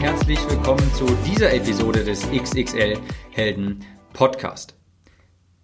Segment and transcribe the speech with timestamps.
[0.00, 2.98] Herzlich willkommen zu dieser Episode des XXL
[3.32, 4.76] Helden Podcast.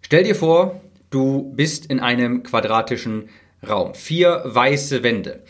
[0.00, 3.28] Stell dir vor, du bist in einem quadratischen
[3.66, 3.94] Raum.
[3.94, 5.44] Vier weiße Wände.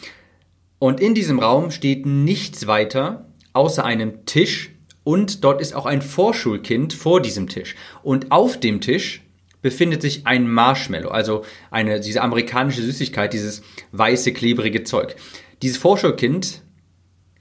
[0.79, 4.70] Und in diesem Raum steht nichts weiter außer einem Tisch
[5.02, 7.77] und dort ist auch ein Vorschulkind vor diesem Tisch.
[8.02, 9.23] Und auf dem Tisch
[9.62, 13.62] befindet sich ein Marshmallow, also eine, diese amerikanische Süßigkeit, dieses
[13.93, 15.16] weiße, klebrige Zeug.
[15.62, 16.63] Dieses Vorschulkind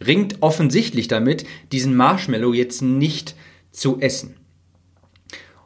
[0.06, 3.36] ringt offensichtlich damit, diesen Marshmallow jetzt nicht
[3.72, 4.36] zu essen.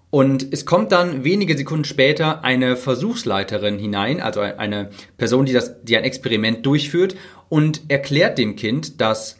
[0.10, 5.84] Und es kommt dann wenige Sekunden später eine Versuchsleiterin hinein, also eine Person, die, das,
[5.84, 7.16] die ein Experiment durchführt
[7.50, 9.40] und erklärt dem Kind, dass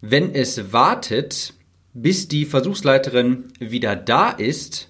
[0.00, 1.52] wenn es wartet,
[1.92, 4.88] bis die Versuchsleiterin wieder da ist,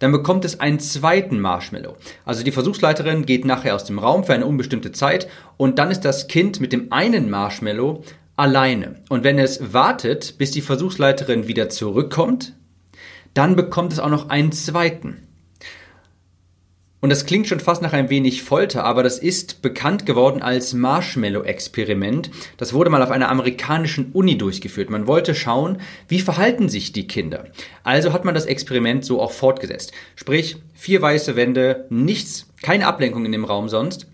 [0.00, 1.96] dann bekommt es einen zweiten Marshmallow.
[2.24, 6.00] Also die Versuchsleiterin geht nachher aus dem Raum für eine unbestimmte Zeit und dann ist
[6.00, 8.02] das Kind mit dem einen Marshmallow
[8.40, 8.96] alleine.
[9.08, 12.54] Und wenn es wartet, bis die Versuchsleiterin wieder zurückkommt,
[13.34, 15.28] dann bekommt es auch noch einen zweiten.
[17.02, 20.74] Und das klingt schon fast nach ein wenig Folter, aber das ist bekannt geworden als
[20.74, 22.30] Marshmallow-Experiment.
[22.58, 24.90] Das wurde mal auf einer amerikanischen Uni durchgeführt.
[24.90, 27.46] Man wollte schauen, wie verhalten sich die Kinder.
[27.84, 29.92] Also hat man das Experiment so auch fortgesetzt.
[30.14, 34.06] Sprich, vier weiße Wände, nichts, keine Ablenkung in dem Raum sonst.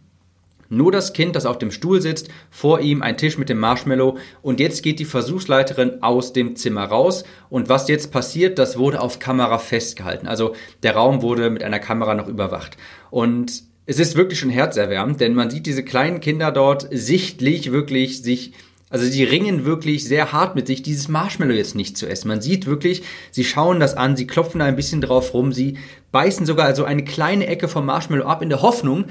[0.69, 4.19] Nur das Kind, das auf dem Stuhl sitzt, vor ihm ein Tisch mit dem Marshmallow
[4.43, 9.01] und jetzt geht die Versuchsleiterin aus dem Zimmer raus und was jetzt passiert, das wurde
[9.01, 10.27] auf Kamera festgehalten.
[10.27, 12.77] Also der Raum wurde mit einer Kamera noch überwacht
[13.11, 18.23] und es ist wirklich schon herzerwärmend, denn man sieht diese kleinen Kinder dort sichtlich wirklich
[18.23, 18.53] sich
[18.89, 22.29] also sie ringen wirklich sehr hart mit sich, dieses Marshmallow jetzt nicht zu essen.
[22.29, 25.79] Man sieht wirklich, sie schauen das an, sie klopfen da ein bisschen drauf rum, sie
[26.13, 29.07] beißen sogar also eine kleine Ecke vom Marshmallow ab in der Hoffnung,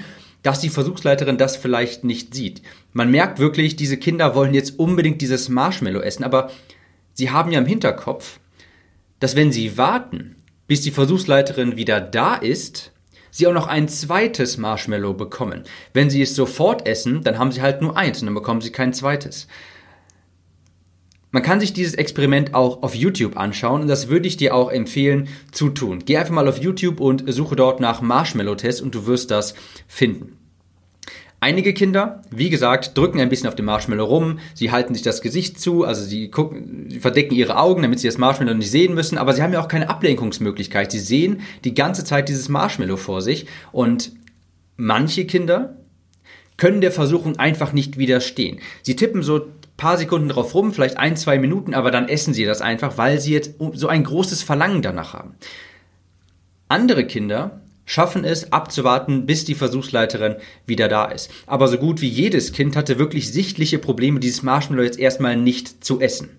[0.45, 2.61] dass die Versuchsleiterin das vielleicht nicht sieht.
[2.93, 6.51] Man merkt wirklich, diese Kinder wollen jetzt unbedingt dieses Marshmallow essen, aber
[7.13, 8.39] sie haben ja im Hinterkopf,
[9.19, 10.35] dass wenn sie warten,
[10.67, 12.91] bis die Versuchsleiterin wieder da ist,
[13.31, 15.63] sie auch noch ein zweites Marshmallow bekommen.
[15.93, 18.71] Wenn sie es sofort essen, dann haben sie halt nur eins und dann bekommen sie
[18.71, 19.47] kein zweites.
[21.35, 24.71] Man kann sich dieses Experiment auch auf YouTube anschauen und das würde ich dir auch
[24.71, 26.01] empfehlen zu tun.
[26.05, 29.53] Geh einfach mal auf YouTube und suche dort nach Marshmallow-Test und du wirst das
[29.85, 30.37] finden.
[31.41, 35.21] Einige Kinder, wie gesagt, drücken ein bisschen auf dem Marshmallow rum, sie halten sich das
[35.21, 38.93] Gesicht zu, also sie gucken, sie verdecken ihre Augen, damit sie das Marshmallow nicht sehen
[38.93, 40.93] müssen, aber sie haben ja auch keine Ablenkungsmöglichkeit.
[40.93, 44.13] Sie sehen die ganze Zeit dieses Marshmallow vor sich und
[44.77, 45.75] manche Kinder
[46.55, 48.59] können der Versuchung einfach nicht widerstehen.
[48.83, 49.47] Sie tippen so
[49.77, 53.19] paar Sekunden drauf rum, vielleicht ein, zwei Minuten, aber dann essen sie das einfach, weil
[53.19, 55.35] sie jetzt so ein großes Verlangen danach haben.
[56.67, 61.31] Andere Kinder schaffen es abzuwarten, bis die Versuchsleiterin wieder da ist.
[61.45, 65.83] Aber so gut wie jedes Kind hatte wirklich sichtliche Probleme, dieses Marshmallow jetzt erstmal nicht
[65.83, 66.29] zu essen.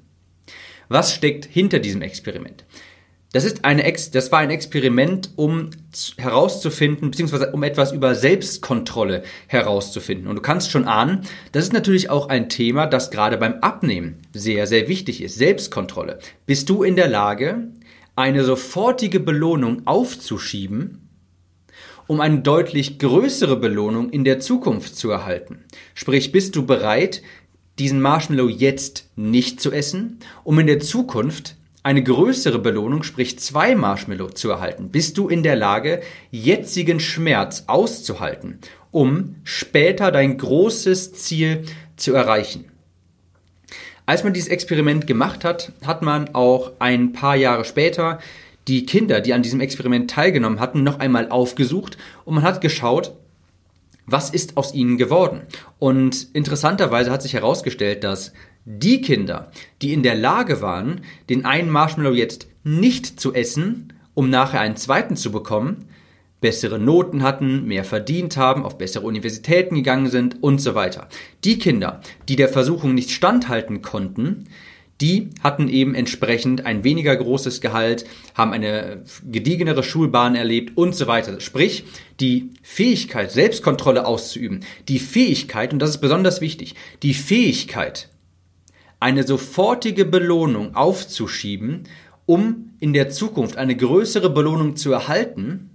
[0.88, 2.64] Was steckt hinter diesem Experiment?
[3.36, 5.68] Das, ist eine Ex das war ein Experiment, um
[6.16, 10.26] herauszufinden, beziehungsweise um etwas über Selbstkontrolle herauszufinden.
[10.26, 11.20] Und du kannst schon ahnen,
[11.52, 15.36] das ist natürlich auch ein Thema, das gerade beim Abnehmen sehr, sehr wichtig ist.
[15.36, 16.18] Selbstkontrolle.
[16.46, 17.68] Bist du in der Lage,
[18.14, 21.10] eine sofortige Belohnung aufzuschieben,
[22.06, 25.62] um eine deutlich größere Belohnung in der Zukunft zu erhalten?
[25.92, 27.20] Sprich, bist du bereit,
[27.78, 33.76] diesen Marshmallow jetzt nicht zu essen, um in der Zukunft eine größere Belohnung, sprich zwei
[33.76, 36.02] Marshmallow zu erhalten, bist du in der Lage,
[36.32, 38.58] jetzigen Schmerz auszuhalten,
[38.90, 41.62] um später dein großes Ziel
[41.94, 42.64] zu erreichen.
[44.04, 48.18] Als man dieses Experiment gemacht hat, hat man auch ein paar Jahre später
[48.66, 53.12] die Kinder, die an diesem Experiment teilgenommen hatten, noch einmal aufgesucht und man hat geschaut,
[54.06, 55.42] was ist aus ihnen geworden.
[55.78, 58.32] Und interessanterweise hat sich herausgestellt, dass
[58.66, 64.28] die Kinder, die in der Lage waren, den einen Marshmallow jetzt nicht zu essen, um
[64.28, 65.84] nachher einen zweiten zu bekommen,
[66.40, 71.08] bessere Noten hatten, mehr verdient haben, auf bessere Universitäten gegangen sind und so weiter.
[71.44, 74.46] Die Kinder, die der Versuchung nicht standhalten konnten,
[75.00, 78.04] die hatten eben entsprechend ein weniger großes Gehalt,
[78.34, 81.38] haben eine gediegenere Schulbahn erlebt und so weiter.
[81.40, 81.84] Sprich,
[82.18, 88.08] die Fähigkeit, Selbstkontrolle auszuüben, die Fähigkeit, und das ist besonders wichtig, die Fähigkeit,
[89.00, 91.84] eine sofortige Belohnung aufzuschieben,
[92.24, 95.70] um in der Zukunft eine größere Belohnung zu erhalten,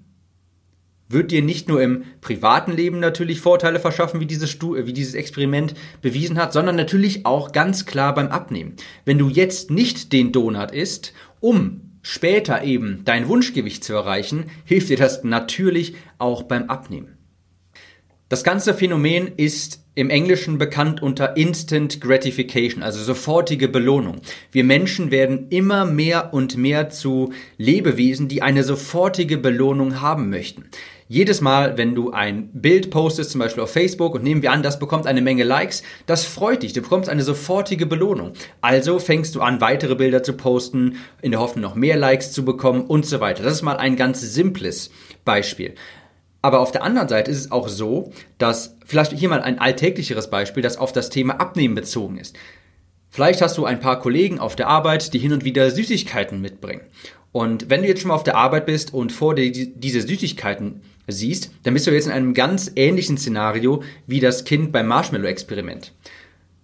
[1.07, 5.13] wird dir nicht nur im privaten Leben natürlich Vorteile verschaffen, wie dieses, Stu wie dieses
[5.13, 8.75] Experiment bewiesen hat, sondern natürlich auch ganz klar beim Abnehmen.
[9.05, 14.89] Wenn du jetzt nicht den Donut isst, um später eben dein Wunschgewicht zu erreichen, hilft
[14.89, 17.17] dir das natürlich auch beim Abnehmen.
[18.29, 24.21] Das ganze Phänomen ist im Englischen bekannt unter Instant Gratification, also sofortige Belohnung.
[24.51, 30.65] Wir Menschen werden immer mehr und mehr zu Lebewesen, die eine sofortige Belohnung haben möchten.
[31.09, 34.63] Jedes Mal, wenn du ein Bild postest, zum Beispiel auf Facebook, und nehmen wir an,
[34.63, 38.31] das bekommt eine Menge Likes, das freut dich, du bekommst eine sofortige Belohnung.
[38.61, 42.45] Also fängst du an, weitere Bilder zu posten, in der Hoffnung, noch mehr Likes zu
[42.45, 43.43] bekommen und so weiter.
[43.43, 44.89] Das ist mal ein ganz simples
[45.25, 45.75] Beispiel.
[46.41, 50.29] Aber auf der anderen Seite ist es auch so, dass vielleicht hier mal ein alltäglicheres
[50.29, 52.35] Beispiel, das auf das Thema Abnehmen bezogen ist.
[53.09, 56.81] Vielleicht hast du ein paar Kollegen auf der Arbeit, die hin und wieder Süßigkeiten mitbringen.
[57.31, 60.81] Und wenn du jetzt schon mal auf der Arbeit bist und vor dir diese Süßigkeiten
[61.07, 65.93] siehst, dann bist du jetzt in einem ganz ähnlichen Szenario wie das Kind beim Marshmallow-Experiment.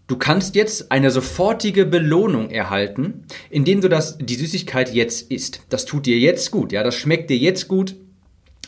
[0.07, 5.63] Du kannst jetzt eine sofortige Belohnung erhalten, indem du das, die Süßigkeit jetzt isst.
[5.67, 7.95] Das tut dir jetzt gut, ja, das schmeckt dir jetzt gut,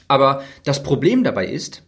[0.10, 1.84] aber das Problem dabei ist,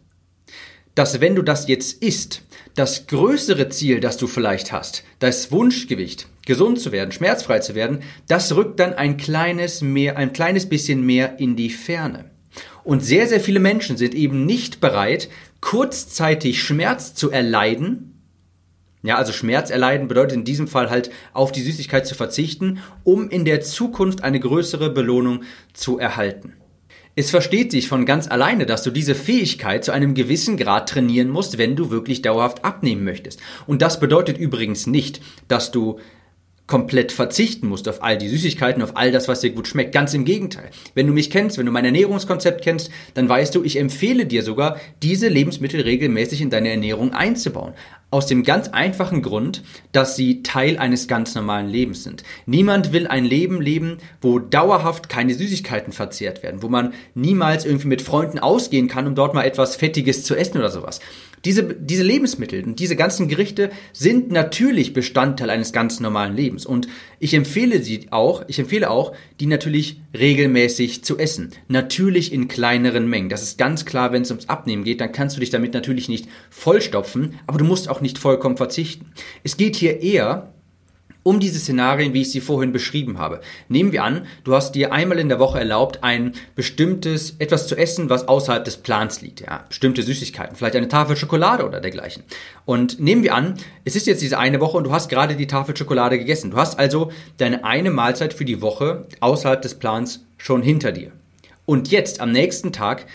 [0.94, 2.42] dass wenn du das jetzt isst,
[2.74, 8.00] das größere Ziel, das du vielleicht hast, das Wunschgewicht, gesund zu werden, schmerzfrei zu werden,
[8.28, 12.30] das rückt dann ein kleines mehr, ein kleines bisschen mehr in die Ferne.
[12.84, 15.28] Und sehr, sehr viele Menschen sind eben nicht bereit,
[15.60, 18.08] kurzzeitig Schmerz zu erleiden,
[19.04, 23.28] ja, also Schmerz erleiden bedeutet in diesem Fall halt auf die Süßigkeit zu verzichten, um
[23.30, 25.42] in der Zukunft eine größere Belohnung
[25.72, 26.54] zu erhalten.
[27.14, 31.28] Es versteht sich von ganz alleine, dass du diese Fähigkeit zu einem gewissen Grad trainieren
[31.28, 33.38] musst, wenn du wirklich dauerhaft abnehmen möchtest.
[33.66, 35.98] Und das bedeutet übrigens nicht, dass du
[36.66, 39.92] komplett verzichten musst auf all die Süßigkeiten, auf all das, was dir gut schmeckt.
[39.92, 40.70] Ganz im Gegenteil.
[40.94, 44.42] Wenn du mich kennst, wenn du mein Ernährungskonzept kennst, dann weißt du, ich empfehle dir
[44.42, 47.74] sogar, diese Lebensmittel regelmäßig in deine Ernährung einzubauen.
[48.12, 49.62] Aus dem ganz einfachen Grund,
[49.92, 52.24] dass sie Teil eines ganz normalen Lebens sind.
[52.44, 57.88] Niemand will ein Leben leben, wo dauerhaft keine Süßigkeiten verzehrt werden, wo man niemals irgendwie
[57.88, 61.00] mit Freunden ausgehen kann, um dort mal etwas Fettiges zu essen oder sowas.
[61.46, 66.66] Diese, diese Lebensmittel und diese ganzen Gerichte sind natürlich Bestandteil eines ganz normalen Lebens.
[66.66, 66.88] Und
[67.22, 71.52] ich empfehle sie auch, ich empfehle auch, die natürlich regelmäßig zu essen.
[71.68, 73.28] Natürlich in kleineren Mengen.
[73.28, 76.08] Das ist ganz klar, wenn es ums Abnehmen geht, dann kannst du dich damit natürlich
[76.08, 79.12] nicht vollstopfen, aber du musst auch nicht vollkommen verzichten.
[79.44, 80.52] Es geht hier eher
[81.22, 83.40] um diese Szenarien, wie ich sie vorhin beschrieben habe.
[83.68, 87.76] Nehmen wir an, du hast dir einmal in der Woche erlaubt, ein bestimmtes, etwas zu
[87.76, 92.24] essen, was außerhalb des Plans liegt, ja, bestimmte Süßigkeiten, vielleicht eine Tafel Schokolade oder dergleichen.
[92.64, 93.54] Und nehmen wir an,
[93.84, 96.50] es ist jetzt diese eine Woche und du hast gerade die Tafel Schokolade gegessen.
[96.50, 101.12] Du hast also deine eine Mahlzeit für die Woche außerhalb des Plans schon hinter dir.
[101.64, 103.06] Und jetzt, am nächsten Tag,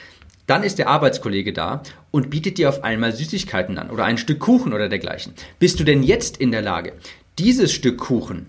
[0.47, 4.39] dann ist der Arbeitskollege da und bietet dir auf einmal Süßigkeiten an oder ein Stück
[4.39, 5.33] Kuchen oder dergleichen.
[5.59, 6.93] Bist du denn jetzt in der Lage,
[7.39, 8.47] dieses Stück Kuchen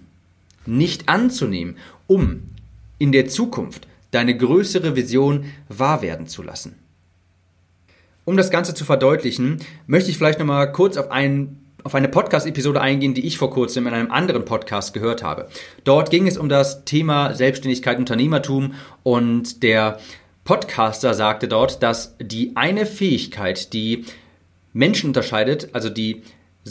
[0.66, 1.76] nicht anzunehmen,
[2.06, 2.42] um
[2.98, 6.76] in der Zukunft deine größere Vision wahr werden zu lassen.
[8.24, 12.80] Um das Ganze zu verdeutlichen, möchte ich vielleicht nochmal kurz auf einen auf eine Podcast-Episode
[12.80, 15.48] eingehen, die ich vor kurzem in einem anderen Podcast gehört habe.
[15.84, 19.98] Dort ging es um das Thema Selbstständigkeit, Unternehmertum und der
[20.44, 24.04] Podcaster sagte dort, dass die eine Fähigkeit, die
[24.72, 26.22] Menschen unterscheidet, also die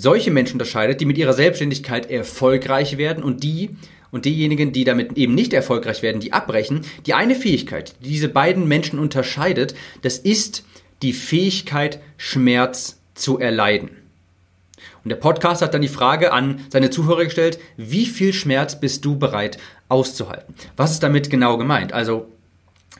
[0.01, 3.71] solche Menschen unterscheidet, die mit ihrer Selbstständigkeit erfolgreich werden und die
[4.11, 8.29] und diejenigen, die damit eben nicht erfolgreich werden, die abbrechen, die eine Fähigkeit, die diese
[8.29, 10.63] beiden Menschen unterscheidet, das ist
[11.01, 13.89] die Fähigkeit, Schmerz zu erleiden.
[15.03, 19.05] Und der Podcast hat dann die Frage an seine Zuhörer gestellt, wie viel Schmerz bist
[19.05, 19.57] du bereit
[19.89, 20.53] auszuhalten?
[20.75, 21.93] Was ist damit genau gemeint?
[21.93, 22.27] Also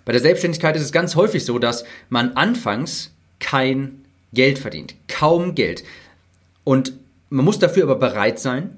[0.05, 5.55] bei der Selbstständigkeit ist es ganz häufig so, dass man anfangs kein Geld verdient, kaum
[5.55, 5.83] Geld.
[6.67, 6.91] Und
[7.29, 8.77] man muss dafür aber bereit sein,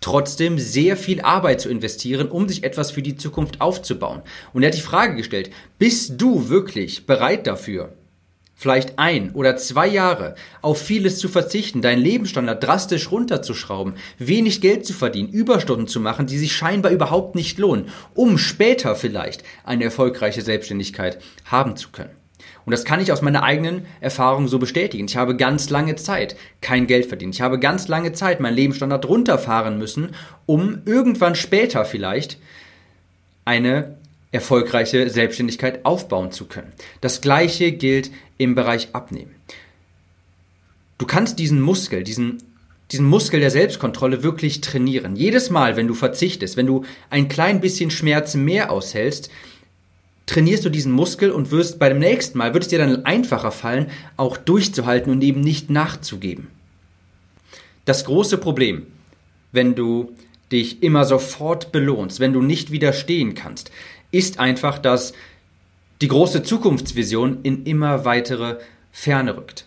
[0.00, 4.22] trotzdem sehr viel Arbeit zu investieren, um sich etwas für die Zukunft aufzubauen.
[4.54, 7.92] Und er hat die Frage gestellt, bist du wirklich bereit dafür,
[8.54, 14.86] vielleicht ein oder zwei Jahre auf vieles zu verzichten, deinen Lebensstandard drastisch runterzuschrauben, wenig Geld
[14.86, 19.84] zu verdienen, Überstunden zu machen, die sich scheinbar überhaupt nicht lohnen, um später vielleicht eine
[19.84, 22.16] erfolgreiche Selbstständigkeit haben zu können.
[22.66, 25.06] Und das kann ich aus meiner eigenen Erfahrung so bestätigen.
[25.06, 27.34] Ich habe ganz lange Zeit kein Geld verdient.
[27.34, 30.10] Ich habe ganz lange Zeit meinen Lebensstandard runterfahren müssen,
[30.46, 32.38] um irgendwann später vielleicht
[33.44, 33.96] eine
[34.32, 36.72] erfolgreiche Selbstständigkeit aufbauen zu können.
[37.00, 39.34] Das gleiche gilt im Bereich Abnehmen.
[40.98, 42.42] Du kannst diesen Muskel, diesen
[42.92, 45.16] diesen Muskel der Selbstkontrolle wirklich trainieren.
[45.16, 49.28] Jedes Mal, wenn du verzichtest, wenn du ein klein bisschen Schmerz mehr aushältst,
[50.26, 53.52] trainierst du diesen Muskel und wirst bei dem nächsten Mal, wird es dir dann einfacher
[53.52, 56.48] fallen, auch durchzuhalten und eben nicht nachzugeben.
[57.84, 58.86] Das große Problem,
[59.52, 60.12] wenn du
[60.50, 63.70] dich immer sofort belohnst, wenn du nicht widerstehen kannst,
[64.10, 65.12] ist einfach, dass
[66.00, 68.58] die große Zukunftsvision in immer weitere
[68.92, 69.66] Ferne rückt.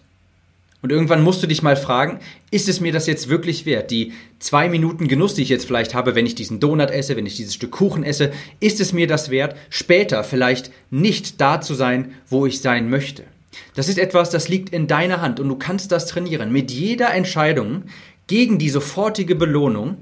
[0.81, 2.19] Und irgendwann musst du dich mal fragen,
[2.51, 3.91] ist es mir das jetzt wirklich wert?
[3.91, 7.25] Die zwei Minuten Genuss, die ich jetzt vielleicht habe, wenn ich diesen Donut esse, wenn
[7.25, 8.31] ich dieses Stück Kuchen esse,
[8.61, 13.23] ist es mir das wert, später vielleicht nicht da zu sein, wo ich sein möchte?
[13.75, 16.51] Das ist etwas, das liegt in deiner Hand und du kannst das trainieren.
[16.51, 17.83] Mit jeder Entscheidung
[18.27, 19.97] gegen die sofortige Belohnung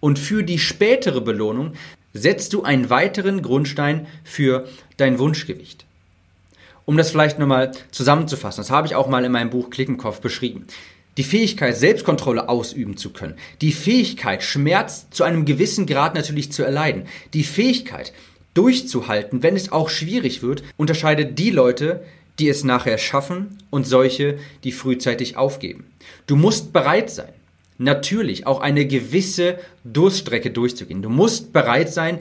[0.00, 1.72] und für die spätere Belohnung
[2.14, 5.84] setzt du einen weiteren Grundstein für dein Wunschgewicht.
[6.84, 10.66] Um das vielleicht nochmal zusammenzufassen, das habe ich auch mal in meinem Buch Klickenkopf beschrieben.
[11.16, 13.36] Die Fähigkeit, Selbstkontrolle ausüben zu können.
[13.60, 17.04] Die Fähigkeit, Schmerz zu einem gewissen Grad natürlich zu erleiden.
[17.32, 18.12] Die Fähigkeit,
[18.54, 22.04] durchzuhalten, wenn es auch schwierig wird, unterscheidet die Leute,
[22.38, 25.86] die es nachher schaffen und solche, die frühzeitig aufgeben.
[26.26, 27.32] Du musst bereit sein,
[27.78, 31.02] natürlich auch eine gewisse Durststrecke durchzugehen.
[31.02, 32.18] Du musst bereit sein,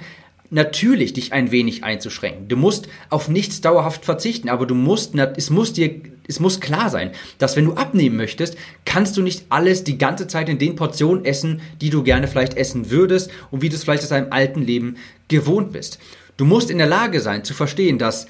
[0.54, 2.48] natürlich dich ein wenig einzuschränken.
[2.48, 6.90] Du musst auf nichts dauerhaft verzichten, aber du musst, es muss dir, es muss klar
[6.90, 8.56] sein, dass wenn du abnehmen möchtest,
[8.86, 12.56] kannst du nicht alles die ganze Zeit in den Portionen essen, die du gerne vielleicht
[12.56, 16.00] essen würdest und wie du es vielleicht aus deinem alten Leben gewohnt bist.
[16.38, 18.28] Du musst in der Lage sein zu verstehen, dass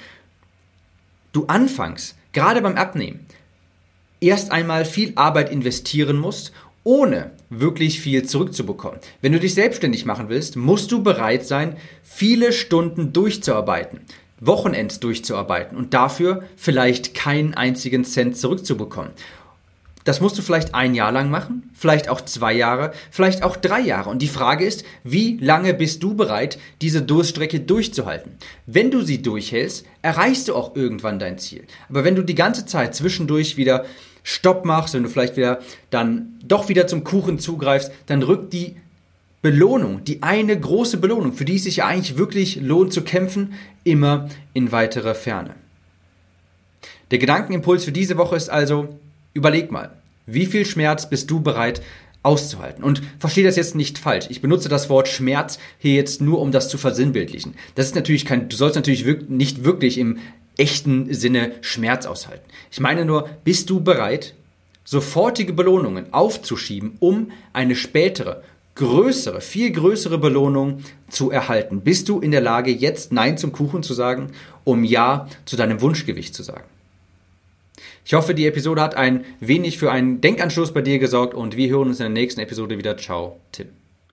[1.33, 3.25] du anfangs, gerade beim Abnehmen,
[4.21, 6.53] erst einmal viel Arbeit investieren musst
[6.85, 8.99] ohne wirklich viel zurückzubekommen.
[9.21, 14.01] Wenn du dich selbstständig machen willst, musst du bereit sein, viele Stunden durchzuarbeiten,
[14.39, 19.11] Wochenends durchzuarbeiten und dafür vielleicht keinen einzigen Cent zurückzubekommen.
[20.03, 23.79] Das musst du vielleicht ein Jahr lang machen, vielleicht auch zwei Jahre, vielleicht auch drei
[23.79, 24.09] Jahre.
[24.09, 28.33] Und die Frage ist, wie lange bist du bereit, diese Durststrecke durchzuhalten?
[28.65, 31.63] Wenn du sie durchhältst, erreichst du auch irgendwann dein Ziel.
[31.87, 33.85] Aber wenn du die ganze Zeit zwischendurch wieder
[34.23, 38.75] Stopp machst, wenn du vielleicht wieder dann doch wieder zum Kuchen zugreifst, dann rückt die
[39.41, 43.53] Belohnung, die eine große Belohnung, für die es sich ja eigentlich wirklich lohnt zu kämpfen,
[43.83, 45.55] immer in weitere Ferne.
[47.11, 48.97] Der Gedankenimpuls für diese Woche ist also,
[49.33, 49.91] überleg mal,
[50.25, 51.81] wie viel Schmerz bist du bereit
[52.23, 52.85] auszuhalten?
[52.85, 54.27] Und verstehe das jetzt nicht falsch.
[54.29, 57.55] Ich benutze das Wort Schmerz hier jetzt nur, um das zu versinnbildlichen.
[57.75, 60.19] Das ist natürlich kein, du sollst natürlich nicht wirklich im
[60.57, 62.45] echten Sinne Schmerz aushalten.
[62.71, 64.33] Ich meine nur, bist du bereit,
[64.83, 68.43] sofortige Belohnungen aufzuschieben, um eine spätere,
[68.75, 71.81] größere, viel größere Belohnung zu erhalten?
[71.81, 74.31] Bist du in der Lage, jetzt Nein zum Kuchen zu sagen,
[74.63, 76.65] um Ja zu deinem Wunschgewicht zu sagen?
[78.05, 81.69] Ich hoffe, die Episode hat ein wenig für einen Denkanstoß bei dir gesorgt und wir
[81.69, 82.97] hören uns in der nächsten Episode wieder.
[82.97, 83.82] Ciao, Tim.